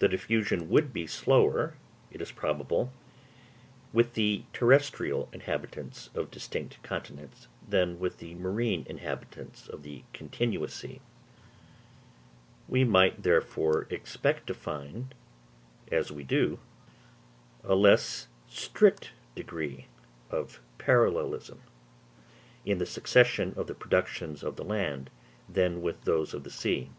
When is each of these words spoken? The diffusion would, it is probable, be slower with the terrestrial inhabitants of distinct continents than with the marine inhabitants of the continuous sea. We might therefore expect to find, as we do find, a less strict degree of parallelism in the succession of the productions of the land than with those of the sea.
The 0.00 0.08
diffusion 0.08 0.68
would, 0.68 0.94
it 0.94 0.98
is 1.00 2.30
probable, 2.30 2.84
be 2.84 2.90
slower 2.92 2.92
with 3.90 4.12
the 4.12 4.42
terrestrial 4.52 5.30
inhabitants 5.32 6.10
of 6.14 6.30
distinct 6.30 6.82
continents 6.82 7.48
than 7.66 7.98
with 7.98 8.18
the 8.18 8.34
marine 8.34 8.84
inhabitants 8.86 9.66
of 9.66 9.82
the 9.82 10.02
continuous 10.12 10.74
sea. 10.74 11.00
We 12.68 12.84
might 12.84 13.22
therefore 13.22 13.84
expect 13.88 14.46
to 14.48 14.52
find, 14.52 15.14
as 15.90 16.12
we 16.12 16.22
do 16.22 16.58
find, 17.62 17.72
a 17.72 17.76
less 17.76 18.28
strict 18.46 19.12
degree 19.34 19.86
of 20.28 20.60
parallelism 20.76 21.62
in 22.66 22.76
the 22.76 22.84
succession 22.84 23.54
of 23.56 23.68
the 23.68 23.74
productions 23.74 24.42
of 24.42 24.56
the 24.56 24.64
land 24.64 25.08
than 25.48 25.80
with 25.80 26.04
those 26.04 26.34
of 26.34 26.44
the 26.44 26.50
sea. 26.50 26.90